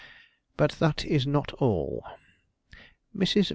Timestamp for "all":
1.59-2.03